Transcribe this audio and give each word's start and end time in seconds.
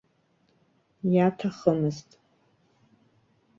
Иаҭахымызт. 1.15 2.09